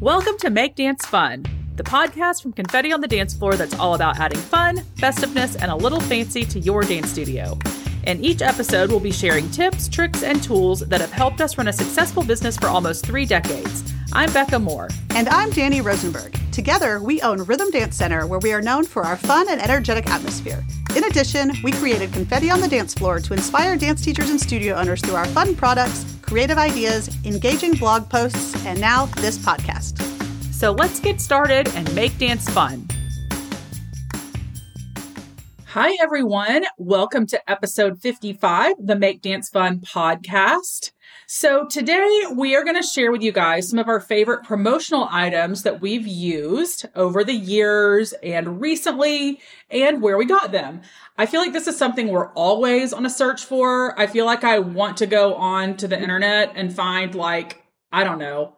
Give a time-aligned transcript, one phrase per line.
[0.00, 3.94] Welcome to Make Dance Fun, the podcast from Confetti on the Dance Floor that's all
[3.94, 7.58] about adding fun, festiveness, and a little fancy to your dance studio.
[8.06, 11.68] In each episode, we'll be sharing tips, tricks, and tools that have helped us run
[11.68, 13.90] a successful business for almost three decades.
[14.12, 14.90] I'm Becca Moore.
[15.14, 16.38] And I'm Danny Rosenberg.
[16.52, 20.08] Together, we own Rhythm Dance Center, where we are known for our fun and energetic
[20.08, 20.62] atmosphere.
[20.96, 24.76] In addition, we created Confetti on the Dance Floor to inspire dance teachers and studio
[24.76, 30.00] owners through our fun products, creative ideas, engaging blog posts, and now this podcast.
[30.54, 32.88] So let's get started and make dance fun.
[35.66, 36.64] Hi, everyone.
[36.78, 40.92] Welcome to episode 55, the Make Dance Fun podcast.
[41.26, 45.08] So today we are going to share with you guys some of our favorite promotional
[45.10, 50.82] items that we've used over the years and recently and where we got them.
[51.18, 53.98] I feel like this is something we're always on a search for.
[53.98, 58.04] I feel like I want to go on to the internet and find like, I
[58.04, 58.55] don't know,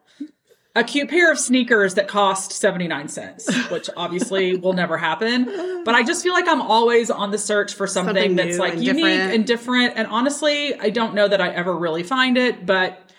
[0.78, 5.82] a cute pair of sneakers that cost 79 cents, which obviously will never happen.
[5.84, 8.74] But I just feel like I'm always on the search for something, something that's like
[8.74, 9.34] unique different.
[9.34, 9.93] and different.
[9.96, 13.10] And honestly, I don't know that I ever really find it, but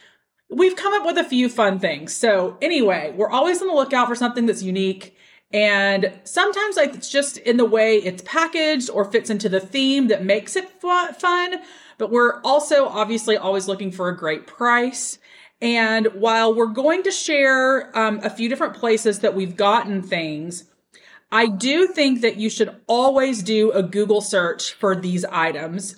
[0.50, 2.16] we've come up with a few fun things.
[2.16, 5.16] So anyway, we're always on the lookout for something that's unique.
[5.52, 10.08] And sometimes like it's just in the way it's packaged or fits into the theme
[10.08, 11.56] that makes it fun.
[11.98, 15.18] But we're also obviously always looking for a great price.
[15.62, 20.66] And while we're going to share um, a few different places that we've gotten things,
[21.32, 25.96] I do think that you should always do a Google search for these items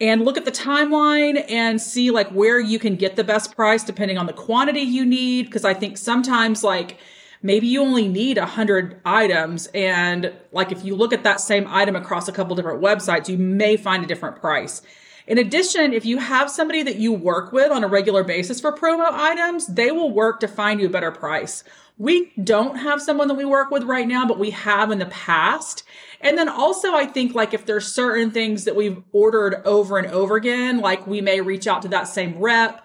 [0.00, 3.84] and look at the timeline and see like where you can get the best price
[3.84, 5.52] depending on the quantity you need.
[5.52, 6.98] Cause I think sometimes like
[7.42, 9.68] maybe you only need a hundred items.
[9.68, 13.38] And like if you look at that same item across a couple different websites, you
[13.38, 14.82] may find a different price.
[15.26, 18.72] In addition, if you have somebody that you work with on a regular basis for
[18.72, 21.62] promo items, they will work to find you a better price.
[21.98, 25.06] We don't have someone that we work with right now, but we have in the
[25.06, 25.84] past.
[26.20, 30.08] And then also, I think like if there's certain things that we've ordered over and
[30.08, 32.82] over again, like we may reach out to that same rep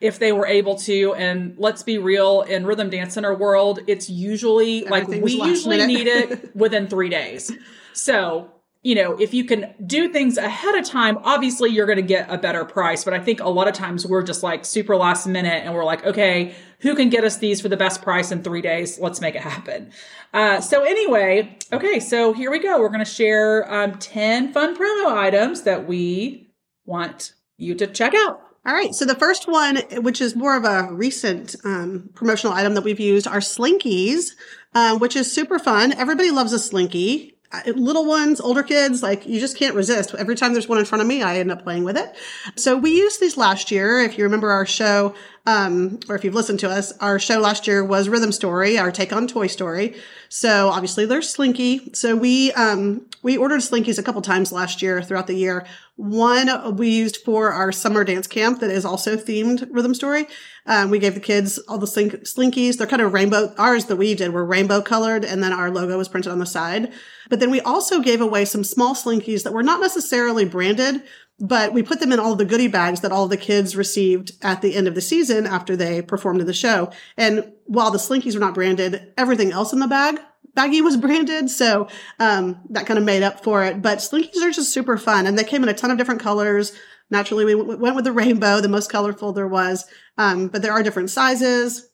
[0.00, 1.14] if they were able to.
[1.14, 6.06] And let's be real, in rhythm dance center world, it's usually like we usually need
[6.06, 7.50] it within three days.
[7.94, 8.52] So
[8.82, 12.30] you know, if you can do things ahead of time, obviously you're going to get
[12.30, 13.04] a better price.
[13.04, 15.84] But I think a lot of times we're just like super last minute and we're
[15.84, 18.98] like, okay, who can get us these for the best price in three days?
[19.00, 19.90] Let's make it happen.
[20.32, 22.78] Uh, so anyway, okay, so here we go.
[22.78, 26.48] We're going to share um, 10 fun promo items that we
[26.86, 28.40] want you to check out.
[28.64, 28.94] All right.
[28.94, 33.00] So the first one, which is more of a recent um, promotional item that we've
[33.00, 34.32] used, are Slinkies,
[34.74, 35.92] uh, which is super fun.
[35.92, 37.37] Everybody loves a Slinky
[37.74, 40.14] little ones, older kids, like you just can't resist.
[40.14, 42.14] Every time there's one in front of me, I end up playing with it.
[42.56, 44.00] So we used these last year.
[44.00, 45.14] If you remember our show,
[45.46, 48.92] um, or if you've listened to us, our show last year was Rhythm Story, our
[48.92, 49.96] take on Toy Story.
[50.28, 51.90] So obviously there's Slinky.
[51.94, 55.66] So we, um, we ordered Slinkies a couple times last year throughout the year.
[55.98, 60.28] One we used for our summer dance camp that is also themed Rhythm Story.
[60.64, 62.76] Um, we gave the kids all the slink- Slinkies.
[62.76, 63.52] They're kind of rainbow.
[63.58, 66.46] Ours that we did were rainbow colored and then our logo was printed on the
[66.46, 66.92] side.
[67.28, 71.02] But then we also gave away some small Slinkies that were not necessarily branded,
[71.40, 74.62] but we put them in all the goodie bags that all the kids received at
[74.62, 76.92] the end of the season after they performed in the show.
[77.16, 80.20] And while the Slinkies were not branded, everything else in the bag
[80.56, 81.50] baggie was branded.
[81.50, 81.88] So,
[82.18, 83.82] um, that kind of made up for it.
[83.82, 86.72] But Slinkies are just super fun and they came in a ton of different colors.
[87.10, 89.84] Naturally, we went with the rainbow, the most colorful there was.
[90.18, 91.88] Um, but there are different sizes.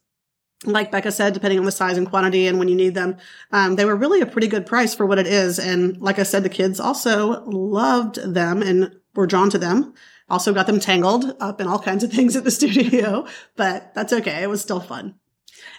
[0.65, 3.19] Like Becca said, depending on the size and quantity and when you need them,
[3.53, 5.59] um, they were really a pretty good price for what it is.
[5.59, 9.95] And like I said, the kids also loved them and were drawn to them.
[10.29, 13.27] Also got them tangled up in all kinds of things at the studio,
[13.57, 14.43] but that's okay.
[14.43, 15.17] It was still fun.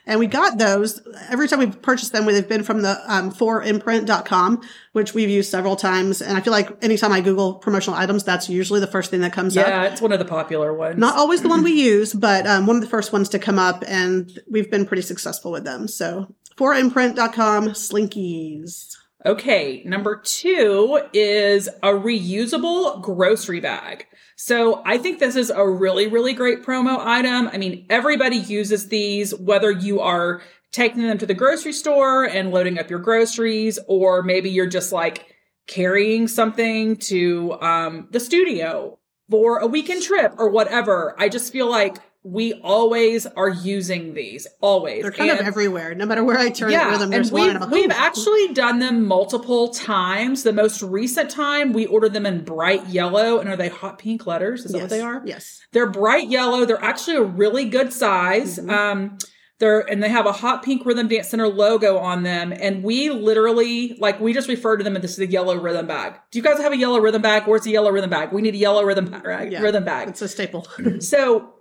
[0.06, 2.26] And we got those every time we've purchased them.
[2.26, 6.22] They've been from the um, 4imprint.com, which we've used several times.
[6.22, 9.34] And I feel like anytime I Google promotional items, that's usually the first thing that
[9.34, 9.68] comes yeah, up.
[9.68, 10.98] Yeah, it's one of the popular ones.
[10.98, 13.58] Not always the one we use, but um, one of the first ones to come
[13.58, 13.84] up.
[13.88, 15.88] And we've been pretty successful with them.
[15.88, 18.96] So 4imprint.com, Slinkies.
[19.26, 24.06] Okay, number two is a reusable grocery bag.
[24.36, 27.48] So I think this is a really, really great promo item.
[27.48, 30.42] I mean, everybody uses these, whether you are
[30.72, 34.92] taking them to the grocery store and loading up your groceries, or maybe you're just
[34.92, 35.26] like
[35.68, 39.00] carrying something to um, the studio
[39.30, 41.16] for a weekend trip or whatever.
[41.18, 45.94] I just feel like we always are using these always they're kind and, of everywhere
[45.94, 49.70] no matter where i turn yeah, them there's we've, one we've actually done them multiple
[49.70, 54.00] times the most recent time we ordered them in bright yellow and are they hot
[54.00, 54.84] pink letters is that yes.
[54.84, 58.72] what they are yes they're bright yellow they're actually a really good size mm-hmm.
[58.72, 59.18] um
[59.60, 62.52] They're and they have a hot pink rhythm dance center logo on them.
[62.52, 65.88] And we literally like we just refer to them as this is a yellow rhythm
[65.88, 66.16] bag.
[66.30, 67.44] Do you guys have a yellow rhythm bag?
[67.48, 68.34] Where's the yellow rhythm bag?
[68.34, 69.50] We need a yellow rhythm bag, right?
[69.50, 69.62] Yeah.
[69.62, 70.10] Rhythm bag.
[70.10, 70.68] It's a staple.
[71.00, 71.55] So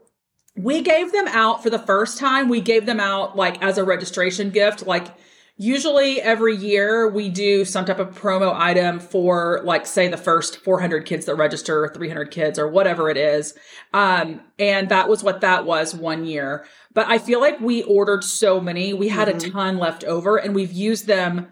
[0.56, 2.48] we gave them out for the first time.
[2.48, 4.86] We gave them out like as a registration gift.
[4.86, 5.08] Like
[5.56, 10.58] usually every year we do some type of promo item for like say the first
[10.58, 13.54] 400 kids that register, 300 kids or whatever it is.
[13.92, 16.64] Um, and that was what that was one year.
[16.92, 18.92] But I feel like we ordered so many.
[18.94, 19.52] We had a Mhm.
[19.52, 21.48] ton left over and we've used them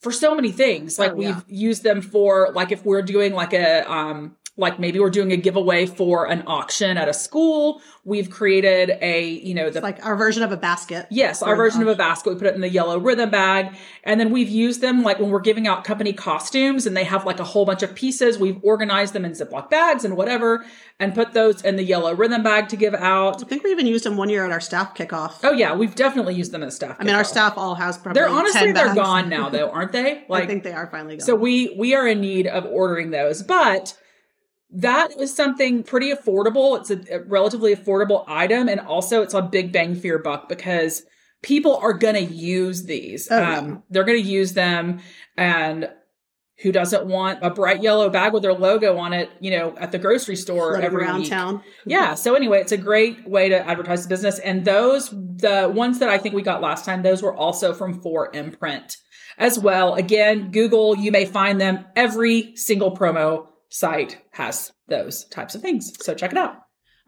[0.00, 0.98] for so many things.
[0.98, 5.00] Like Oh, we've used them for like if we're doing like a um like maybe
[5.00, 7.80] we're doing a giveaway for an auction at a school.
[8.04, 11.06] We've created a, you know, the It's like our version of a basket.
[11.10, 12.30] Yes, our version of a basket.
[12.30, 13.74] We put it in the yellow rhythm bag.
[14.04, 17.24] And then we've used them like when we're giving out company costumes and they have
[17.24, 18.38] like a whole bunch of pieces.
[18.38, 20.64] We've organized them in Ziploc bags and whatever
[21.00, 23.42] and put those in the yellow rhythm bag to give out.
[23.42, 25.40] I think we even used them one year at our staff kickoff.
[25.42, 26.96] Oh yeah, we've definitely used them as staff.
[27.00, 28.20] I mean, our staff all has probably.
[28.20, 28.98] They're honestly 10 they're bags.
[28.98, 30.24] gone now though, aren't they?
[30.30, 31.26] I think they are finally gone.
[31.26, 33.96] So we we are in need of ordering those, but
[34.72, 36.78] that is something pretty affordable.
[36.78, 40.48] It's a, a relatively affordable item, and also it's a big bang for your buck
[40.48, 41.02] because
[41.42, 43.28] people are going to use these.
[43.30, 43.58] Oh, yeah.
[43.58, 45.00] um, they're going to use them,
[45.36, 45.90] and
[46.62, 49.30] who doesn't want a bright yellow bag with their logo on it?
[49.40, 51.30] You know, at the grocery store floating every around week.
[51.30, 51.62] town.
[51.86, 52.14] Yeah.
[52.14, 54.38] So anyway, it's a great way to advertise the business.
[54.38, 58.02] And those, the ones that I think we got last time, those were also from
[58.02, 58.96] 4imprint
[59.38, 59.94] as well.
[59.94, 61.86] Again, Google, you may find them.
[61.96, 65.92] Every single promo site has those types of things.
[66.04, 66.56] So check it out.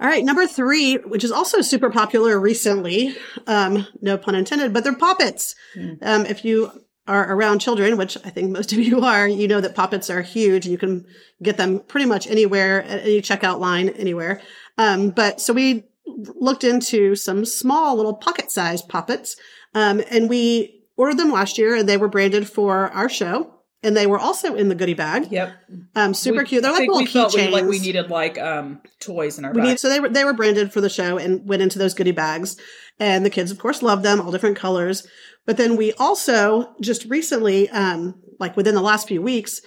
[0.01, 3.15] All right, number three, which is also super popular recently,
[3.47, 5.55] um, no pun intended, but they're poppets.
[5.77, 5.99] Mm.
[6.03, 6.73] Um, if you
[7.07, 10.23] are around children, which I think most of you are, you know that poppets are
[10.23, 10.67] huge.
[10.67, 11.05] You can
[11.43, 14.41] get them pretty much anywhere at any checkout line, anywhere.
[14.79, 19.37] Um, but so we looked into some small little pocket sized poppets,
[19.75, 23.62] um, and we ordered them last year and they were branded for our show.
[23.85, 25.27] And they were also in the goodie bag.
[25.33, 25.53] Yep.
[25.97, 26.63] Um, super We- cute.
[26.63, 27.51] They're like little keychains.
[27.51, 29.69] like we needed like um toys in our We bag.
[29.71, 32.13] need, so they were they were branded for the show and went into those goodie
[32.13, 32.57] bags,
[33.01, 35.07] and the kids, of course, loved them, all different colors.
[35.47, 39.61] But then we also just recently, um, like within the last few weeks,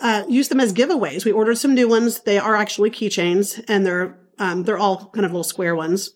[0.00, 1.26] uh, used them as giveaways.
[1.26, 2.20] We ordered some new ones.
[2.20, 6.10] They are actually keychains, and they're um, they're all kind of little square ones.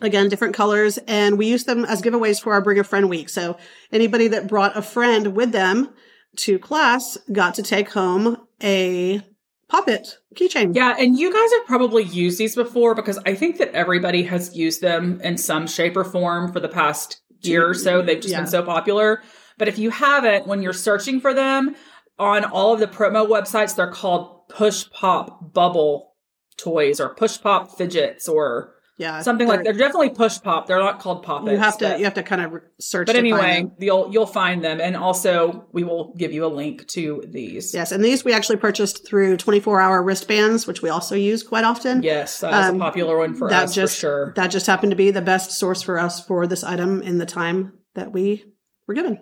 [0.00, 3.28] Again, different colors, and we used them as giveaways for our Bring a Friend week.
[3.28, 3.56] So
[3.92, 5.90] anybody that brought a friend with them
[6.38, 9.20] to class got to take home a
[9.68, 10.74] poppet keychain.
[10.74, 14.54] Yeah, and you guys have probably used these before because I think that everybody has
[14.56, 18.02] used them in some shape or form for the past year or so.
[18.02, 18.40] They've just Yeah.
[18.40, 19.22] been so popular.
[19.58, 21.76] But if you haven't, when you're searching for them
[22.18, 26.14] on all of the promo websites, they're called push pop bubble
[26.56, 30.66] toys or push pop fidgets or Yeah, something like they're- definitely push pop.
[30.68, 31.50] They're not called poppets.
[31.50, 33.06] You have to but- you have to kind of search.
[33.08, 37.24] but anyway, you'll you'll find them, and also we will give you a link to
[37.28, 37.74] these.
[37.74, 41.64] yes, and these we actually purchased through 24 hour wristbands, which we also use quite
[41.64, 42.02] often.
[42.04, 44.32] Yes, that's Um, a popular one for that us just for sure.
[44.36, 47.26] that just happened to be the best source for us for this item in the
[47.26, 48.44] time that we
[48.86, 49.18] were given.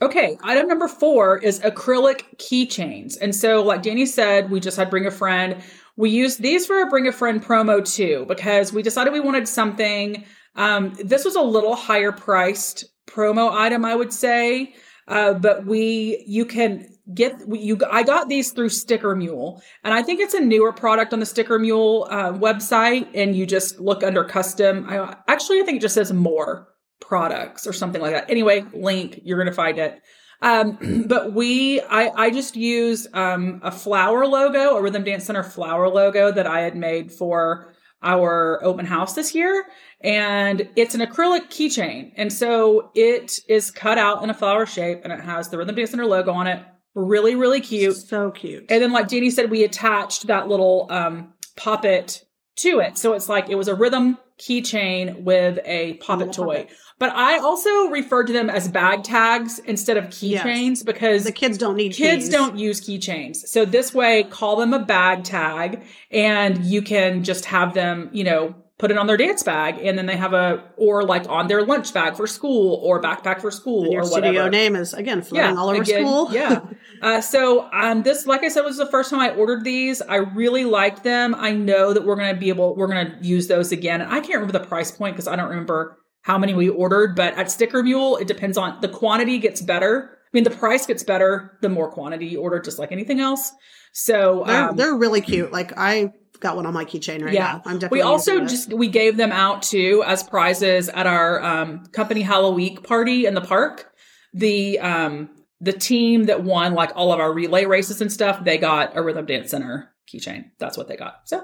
[0.00, 3.14] Okay, item number four is acrylic keychains.
[3.20, 5.56] And so, like Danny said, we just had Bring a Friend.
[5.98, 9.48] We used these for a Bring a Friend promo too, because we decided we wanted
[9.48, 10.24] something.
[10.54, 14.74] Um, this was a little higher priced promo item, I would say.
[15.08, 20.02] Uh, but we, you can get, you, I got these through Sticker Mule, and I
[20.02, 23.08] think it's a newer product on the Sticker Mule uh, website.
[23.14, 24.86] And you just look under custom.
[24.88, 26.68] I actually, I think it just says more
[27.00, 28.30] products or something like that.
[28.30, 30.00] Anyway, link, you're going to find it.
[30.40, 35.42] Um, but we, I, I just use, um, a flower logo, a Rhythm Dance Center
[35.42, 39.66] flower logo that I had made for our open house this year.
[40.00, 42.12] And it's an acrylic keychain.
[42.16, 45.74] And so it is cut out in a flower shape and it has the Rhythm
[45.74, 46.64] Dance Center logo on it.
[46.94, 47.96] Really, really cute.
[47.96, 48.66] So cute.
[48.70, 52.24] And then, like Danny said, we attached that little um, poppet
[52.56, 52.98] to it.
[52.98, 56.66] So it's like it was a rhythm keychain with a poppet toy.
[56.98, 59.02] But I also referred to them as bag oh.
[59.02, 62.28] tags instead of keychains because the kids don't need kids keys.
[62.28, 63.36] don't use keychains.
[63.46, 68.24] So this way, call them a bag tag and you can just have them, you
[68.24, 71.48] know, put it on their dance bag and then they have a, or like on
[71.48, 74.50] their lunch bag for school or backpack for school And your or whatever Your studio
[74.50, 76.32] name is again floating all over again, school.
[76.32, 76.60] yeah.
[77.02, 80.02] Uh, so um, this, like I said, was the first time I ordered these.
[80.02, 81.34] I really liked them.
[81.36, 84.00] I know that we're going to be able, we're going to use those again.
[84.00, 87.14] And I can't remember the price point because I don't remember how many we ordered.
[87.16, 90.10] But at Sticker Mule, it depends on the quantity gets better.
[90.24, 93.52] I mean, the price gets better the more quantity you order, just like anything else.
[93.92, 95.52] So They're, um, they're really cute.
[95.52, 97.44] Like I got one on my keychain right Yeah.
[97.44, 97.62] now.
[97.64, 101.86] I'm definitely We also just we gave them out too as prizes at our um,
[101.86, 103.90] company Halloween party in the park.
[104.34, 108.58] The um, the team that won like all of our relay races and stuff, they
[108.58, 110.50] got a Rhythm Dance Center keychain.
[110.58, 111.22] That's what they got.
[111.24, 111.42] So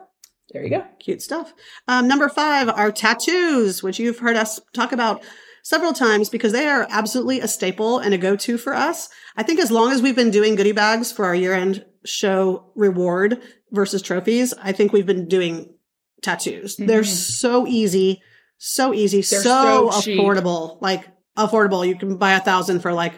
[0.52, 0.84] there you go.
[1.00, 1.52] Cute stuff.
[1.88, 5.22] Um, number five are tattoos, which you've heard us talk about
[5.62, 9.08] several times because they are absolutely a staple and a go-to for us.
[9.36, 13.42] I think as long as we've been doing goodie bags for our year-end show reward
[13.72, 15.74] versus trophies, I think we've been doing
[16.22, 16.76] tattoos.
[16.76, 17.06] They're Mhm.
[17.06, 18.22] so easy,
[18.58, 20.20] so easy, They're so, so cheap.
[20.20, 20.80] affordable.
[20.82, 21.86] Like affordable.
[21.86, 23.14] You can buy a thousand for like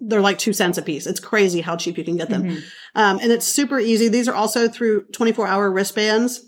[0.00, 1.06] they're like two cents a piece.
[1.06, 2.44] It's crazy how cheap you can get them.
[2.44, 2.62] Mhm.
[2.94, 4.08] Um, and it's super easy.
[4.08, 6.40] These are also through 24 hour wristbands.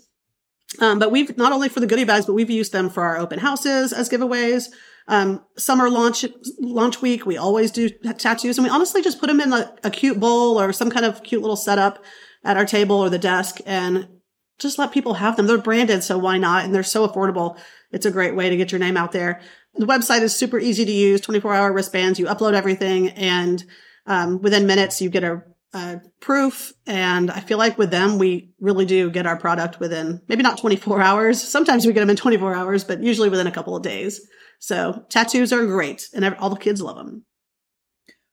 [0.79, 3.17] Um, but we've not only for the goodie bags, but we've used them for our
[3.17, 4.69] open houses as giveaways.
[5.07, 6.25] Um, summer launch,
[6.59, 9.89] launch week, we always do tattoos and we honestly just put them in a, a
[9.89, 12.03] cute bowl or some kind of cute little setup
[12.43, 14.07] at our table or the desk and
[14.59, 15.47] just let people have them.
[15.47, 16.03] They're branded.
[16.03, 16.65] So why not?
[16.65, 17.57] And they're so affordable.
[17.91, 19.39] It's a great way to get your name out there.
[19.77, 22.19] The website is super easy to use, 24 hour wristbands.
[22.19, 23.63] You upload everything and,
[24.05, 25.43] um, within minutes you get a,
[25.73, 26.73] a proof.
[26.85, 30.57] And I feel like with them, we really do get our product within maybe not
[30.57, 31.41] 24 hours.
[31.41, 34.21] Sometimes we get them in 24 hours, but usually within a couple of days.
[34.59, 37.25] So tattoos are great and all the kids love them.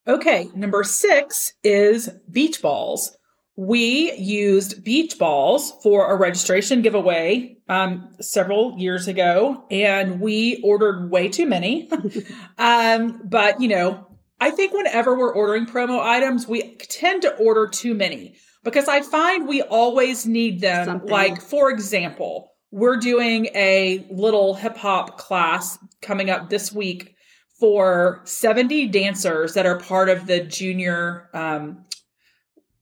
[0.07, 3.17] Okay, number six is beach balls.
[3.57, 11.11] We used beach balls for a registration giveaway um, several years ago, and we ordered
[11.11, 11.89] way too many.
[12.59, 14.09] um, but you know,
[14.41, 19.03] I think whenever we're ordering promo items, we tend to order too many because I
[19.03, 20.87] find we always need them.
[20.87, 21.11] Something.
[21.11, 27.15] Like, for example, we're doing a little hip hop class coming up this week
[27.61, 31.85] for 70 dancers that are part of the junior um,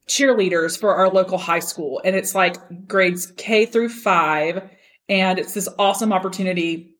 [0.09, 2.00] cheerleaders for our local high school.
[2.04, 2.56] And it's like
[2.88, 4.68] grades K through five.
[5.09, 6.94] And it's this awesome opportunity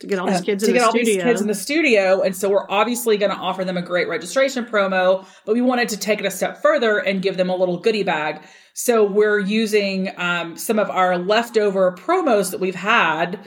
[0.00, 1.14] To get all these uh, kids to in get the all studio.
[1.14, 2.22] these kids in the studio.
[2.22, 5.88] And so we're obviously going to offer them a great registration promo, but we wanted
[5.90, 8.42] to take it a step further and give them a little goodie bag.
[8.74, 13.40] So we're using um, some of our leftover promos that we've had.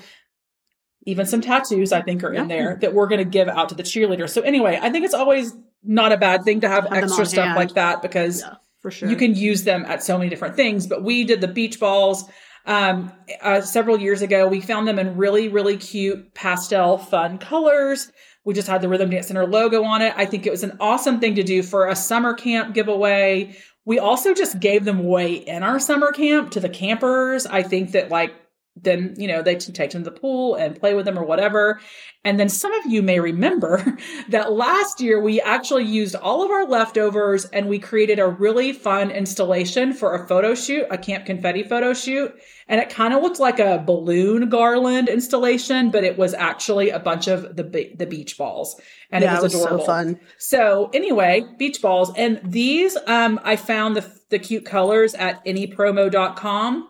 [1.05, 3.75] Even some tattoos, I think, are in there that we're going to give out to
[3.75, 4.29] the cheerleaders.
[4.31, 7.45] So anyway, I think it's always not a bad thing to have, Have extra stuff
[7.45, 7.55] hand.
[7.55, 9.09] like that because yeah, for sure.
[9.09, 10.87] you can use them at so many different things.
[10.87, 12.25] But we did the beach balls
[12.65, 14.47] um, uh, several years ago.
[14.47, 18.11] We found them in really, really cute pastel, fun colors.
[18.45, 20.13] We just had the Rhythm Dance Center logo on it.
[20.15, 23.55] I think it was an awesome thing to do for a summer camp giveaway.
[23.85, 27.45] We also just gave them away in our summer camp to the campers.
[27.45, 28.33] I think that like
[28.75, 31.79] then you know they take them to the pool and play with them or whatever.
[32.23, 33.97] And then some of you may remember
[34.29, 38.73] that last year we actually used all of our leftovers and we created a really
[38.73, 42.33] fun installation for a photo shoot, a camp confetti photo shoot.
[42.67, 46.99] And it kind of looked like a balloon garland installation, but it was actually a
[46.99, 47.63] bunch of the
[47.95, 48.79] the beach balls,
[49.11, 49.79] and yeah, it was adorable.
[49.79, 50.19] so fun.
[50.37, 52.11] So anyway, beach balls.
[52.15, 56.88] And these, um, I found the, the cute colors at anypromo.com.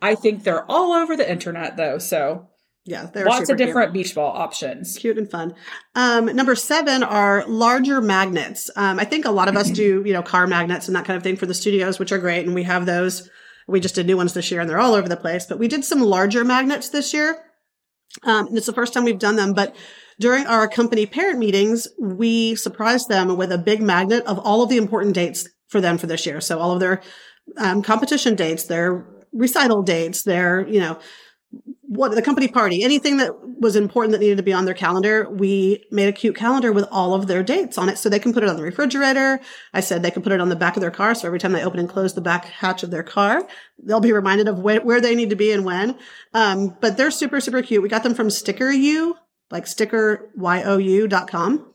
[0.00, 1.98] I think they're all over the internet though.
[1.98, 2.48] So
[2.84, 3.66] Yeah, they're lots of cute.
[3.66, 4.96] different beach ball options.
[4.98, 5.54] cute and fun.
[5.94, 8.70] Um, number seven are larger magnets.
[8.76, 11.16] Um, I think a lot of us do, you know, car magnets and that kind
[11.16, 12.46] of thing for the studios, which are great.
[12.46, 13.28] And we have those.
[13.68, 15.66] We just did new ones this year and they're all over the place, but we
[15.66, 17.36] did some larger magnets this year.
[18.22, 19.74] Um, and it's the first time we've done them, but
[20.20, 24.68] during our company parent meetings, we surprised them with a big magnet of all of
[24.70, 26.40] the important dates for them for this year.
[26.40, 27.02] So all of their
[27.58, 29.04] um, competition dates, their
[29.36, 30.98] recital dates, their, you know,
[31.82, 35.30] what the company party, anything that was important that needed to be on their calendar,
[35.30, 38.34] we made a cute calendar with all of their dates on it so they can
[38.34, 39.40] put it on the refrigerator.
[39.72, 41.14] I said they can put it on the back of their car.
[41.14, 43.46] So every time they open and close the back hatch of their car,
[43.82, 45.96] they'll be reminded of where, where they need to be and when.
[46.34, 47.82] Um, but they're super, super cute.
[47.82, 49.16] We got them from Sticker U,
[49.50, 51.72] like stickeryou.com.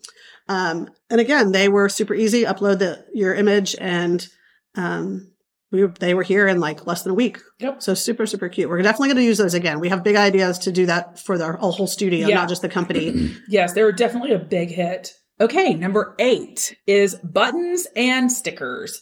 [0.50, 2.44] Um, and again, they were super easy.
[2.44, 4.28] Upload the, your image and,
[4.76, 5.31] um,
[5.72, 7.40] we were, they were here in like less than a week.
[7.60, 7.82] Yep.
[7.82, 8.70] So super, super cute.
[8.70, 9.80] We're definitely going to use those again.
[9.80, 12.36] We have big ideas to do that for the whole studio, Yeah.
[12.36, 13.32] not just the company.
[13.48, 15.14] Yes, they were definitely a big hit.
[15.40, 19.02] Okay, number eight is buttons and stickers.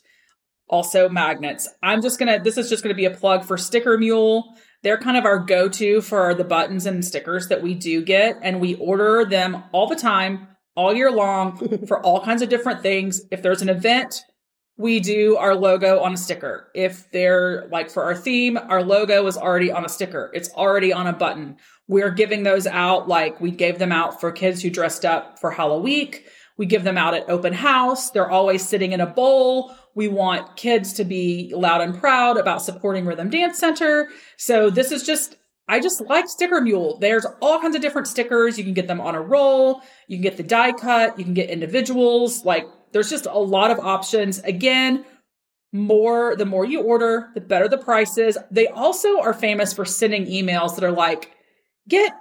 [0.69, 1.67] Also magnets.
[1.81, 4.55] I'm just gonna, this is just gonna be a plug for Sticker Mule.
[4.83, 8.37] They're kind of our go to for the buttons and stickers that we do get,
[8.43, 12.81] and we order them all the time, all year long, for all kinds of different
[12.83, 13.21] things.
[13.31, 14.21] If there's an event,
[14.79, 16.71] we do our logo on a sticker.
[16.73, 20.31] If they're like for our theme, our logo is already on a sticker.
[20.33, 21.57] It's already on a button.
[21.89, 25.51] We're giving those out like we gave them out for kids who dressed up for
[25.51, 26.13] Halloween.
[26.57, 28.11] We give them out at open house.
[28.11, 29.75] They're always sitting in a bowl.
[29.95, 34.07] We want kids to be loud and proud about supporting Rhythm Dance Center.
[34.37, 35.35] So this is just,
[35.67, 36.99] I just like Sticker Mule.
[36.99, 38.57] There's all kinds of different stickers.
[38.57, 39.81] You can get them on a roll.
[40.07, 41.19] You can get the die cut.
[41.19, 42.45] You can get individuals.
[42.45, 44.39] Like there's just a lot of options.
[44.39, 45.05] Again,
[45.71, 48.37] more, the more you order, the better the prices.
[48.51, 51.31] They also are famous for sending emails that are like,
[51.87, 52.13] get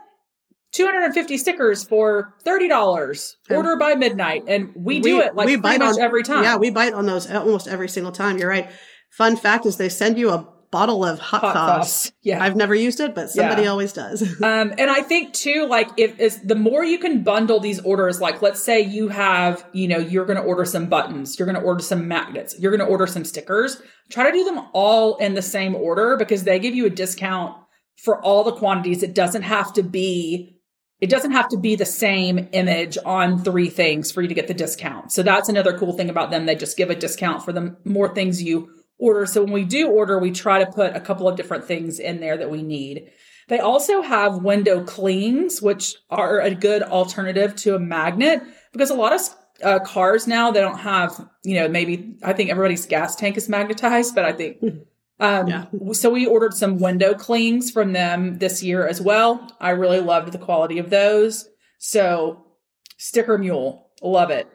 [0.73, 4.45] 250 stickers for $30 order by midnight.
[4.47, 6.45] And we do it like we bite much on, every time.
[6.45, 8.39] Yeah we bite on those almost every single time.
[8.39, 8.71] You're right.
[9.11, 12.13] Fun fact is they send you a bottle of hot, hot sauce.
[12.23, 12.43] Yeah.
[12.43, 13.69] I've never used it, but somebody yeah.
[13.69, 14.23] always does.
[14.43, 18.21] um, and I think too, like if is the more you can bundle these orders,
[18.21, 21.61] like let's say you have, you know, you're going to order some buttons, you're going
[21.61, 25.17] to order some magnets, you're going to order some stickers, try to do them all
[25.17, 27.57] in the same order because they give you a discount
[27.97, 29.03] for all the quantities.
[29.03, 30.55] It doesn't have to be
[31.01, 34.49] it doesn't have to be the same image on three things for you to get
[34.49, 35.13] the discount.
[35.13, 36.47] So that's another cool thing about them.
[36.47, 39.27] They just give a discount for the more things you order.
[39.27, 42.21] So when we do order, we try to put a couple of different things in
[42.21, 43.11] there that we need.
[43.49, 48.95] They also have window clings, which are a good alternative to a magnet because a
[48.95, 49.21] lot of
[49.63, 53.49] uh, cars now they don't have, you know, maybe I think everybody's gas tank is
[53.49, 54.59] magnetized, but I think
[55.21, 55.65] Um, yeah.
[55.93, 59.51] So we ordered some window clings from them this year as well.
[59.61, 61.49] I really loved the quality of those.
[61.79, 62.45] So
[62.99, 64.49] sticker mule, love it.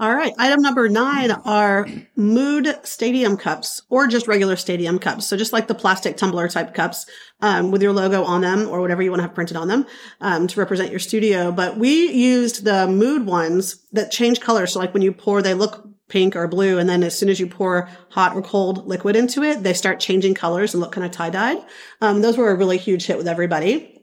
[0.00, 0.32] All right.
[0.38, 5.26] Item number nine are mood stadium cups or just regular stadium cups.
[5.26, 7.06] So just like the plastic tumbler type cups,
[7.40, 9.86] um, with your logo on them or whatever you want to have printed on them,
[10.20, 11.50] um, to represent your studio.
[11.50, 14.68] But we used the mood ones that change color.
[14.68, 16.78] So like when you pour, they look pink or blue.
[16.78, 19.98] And then as soon as you pour hot or cold liquid into it, they start
[19.98, 21.58] changing colors and look kind of tie dyed.
[22.00, 23.97] Um, those were a really huge hit with everybody.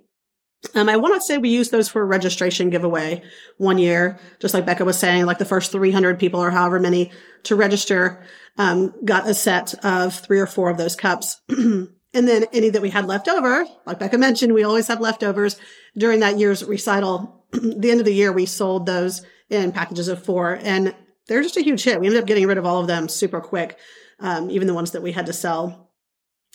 [0.73, 3.21] Um, I want to say we used those for a registration giveaway
[3.57, 7.11] one year, just like Becca was saying, like the first 300 people or however many
[7.43, 8.23] to register,
[8.57, 11.41] um, got a set of three or four of those cups.
[11.49, 15.57] and then any that we had left over, like Becca mentioned, we always have leftovers
[15.97, 17.45] during that year's recital.
[17.51, 20.95] the end of the year, we sold those in packages of four and
[21.27, 21.99] they're just a huge hit.
[21.99, 23.77] We ended up getting rid of all of them super quick,
[24.19, 25.84] um, even the ones that we had to sell.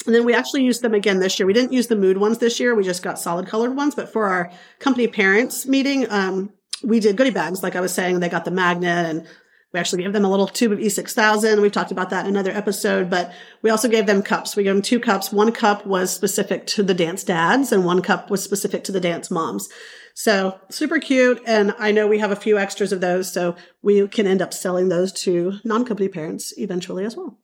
[0.07, 1.47] And then we actually used them again this year.
[1.47, 2.75] We didn't use the mood ones this year.
[2.75, 3.95] We just got solid colored ones.
[3.95, 7.63] But for our company parents meeting, um, we did goodie bags.
[7.63, 9.27] Like I was saying, they got the magnet and
[9.73, 11.63] we actually gave them a little tube of E6000.
[11.63, 13.33] We've talked about that in another episode, but
[13.63, 14.57] we also gave them cups.
[14.57, 15.33] We gave them two cups.
[15.33, 19.01] One cup was specific to the dance dads and one cup was specific to the
[19.01, 19.69] dance moms.
[20.15, 21.41] So super cute.
[21.47, 23.33] And I know we have a few extras of those.
[23.33, 27.39] So we can end up selling those to non-company parents eventually as well.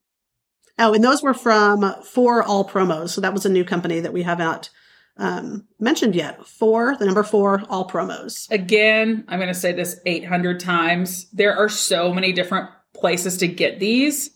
[0.79, 3.11] Oh, and those were from Four All Promos.
[3.11, 4.71] So that was a new company that we have not
[5.17, 6.47] um, mentioned yet.
[6.47, 8.51] Four, the number four, all promos.
[8.51, 11.29] Again, I'm going to say this 800 times.
[11.31, 14.31] There are so many different places to get these.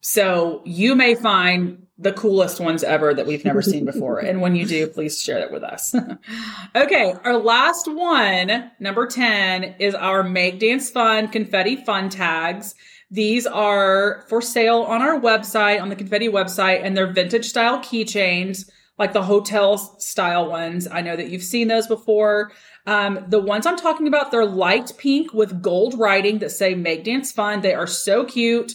[0.00, 4.18] So you may find the coolest ones ever that we've never seen before.
[4.18, 5.94] and when you do, please share it with us.
[6.76, 12.74] okay, our last one, number 10, is our Make Dance Fun confetti fun tags.
[13.14, 17.78] These are for sale on our website, on the confetti website, and they're vintage style
[17.78, 20.88] keychains, like the hotel style ones.
[20.90, 22.50] I know that you've seen those before.
[22.88, 27.04] Um, the ones I'm talking about, they're light pink with gold writing that say Make
[27.04, 27.60] Dance Fun.
[27.60, 28.72] They are so cute.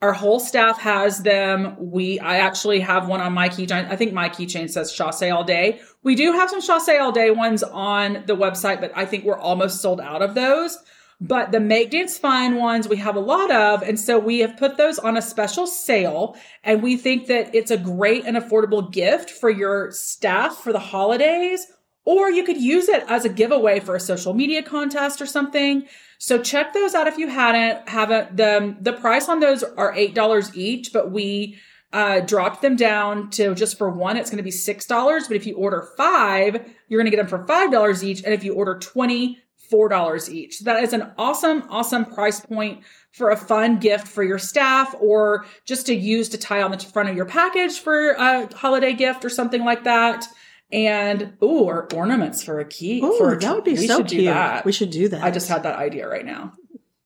[0.00, 1.76] Our whole staff has them.
[1.78, 3.90] We, I actually have one on my keychain.
[3.90, 5.80] I think my keychain says Chasse all day.
[6.02, 9.38] We do have some Chasse all day ones on the website, but I think we're
[9.38, 10.78] almost sold out of those.
[11.26, 13.82] But the Make Dance Fun ones we have a lot of.
[13.82, 16.36] And so we have put those on a special sale.
[16.62, 20.78] And we think that it's a great and affordable gift for your staff for the
[20.78, 21.66] holidays.
[22.04, 25.86] Or you could use it as a giveaway for a social media contest or something.
[26.18, 30.14] So check those out if you hadn't haven't the the price on those are eight
[30.14, 31.58] dollars each, but we
[31.94, 35.26] uh, dropped them down to just for one, it's going to be six dollars.
[35.28, 36.54] But if you order five,
[36.88, 39.38] you're going to get them for five dollars each, and if you order twenty,
[39.70, 40.58] four dollars each.
[40.58, 44.94] So that is an awesome, awesome price point for a fun gift for your staff,
[45.00, 48.92] or just to use to tie on the front of your package for a holiday
[48.92, 50.26] gift or something like that
[50.72, 53.00] and ooh, or ornaments for a key.
[53.00, 54.64] A that would be we so cute.
[54.64, 55.22] We should do that.
[55.22, 56.52] I just had that idea right now.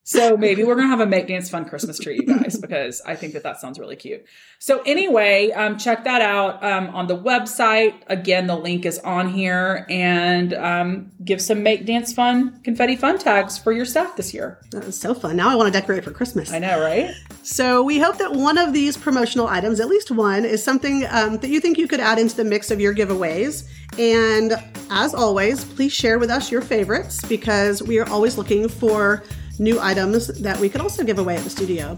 [0.08, 3.14] So maybe we're gonna have a make dance fun Christmas tree, you guys, because I
[3.14, 4.24] think that that sounds really cute.
[4.58, 7.92] So anyway, um, check that out um, on the website.
[8.06, 13.18] Again, the link is on here, and um, give some make dance fun confetti fun
[13.18, 14.58] tags for your staff this year.
[14.70, 15.36] That was so fun.
[15.36, 16.50] Now I want to decorate for Christmas.
[16.54, 17.10] I know, right?
[17.42, 21.36] So we hope that one of these promotional items, at least one, is something um,
[21.36, 23.68] that you think you could add into the mix of your giveaways.
[23.98, 24.54] And
[24.88, 29.22] as always, please share with us your favorites because we are always looking for
[29.58, 31.96] new items that we could also give away at the studio.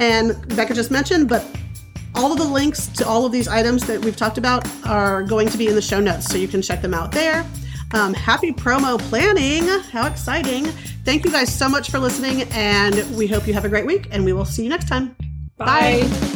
[0.00, 1.44] And Becca just mentioned, but
[2.14, 5.48] all of the links to all of these items that we've talked about are going
[5.48, 7.46] to be in the show notes, so you can check them out there.
[7.94, 9.66] Um, happy promo planning!
[9.90, 10.64] How exciting!
[11.04, 14.08] Thank you guys so much for listening, and we hope you have a great week,
[14.10, 15.14] and we will see you next time.
[15.56, 16.02] Bye.
[16.02, 16.35] Bye.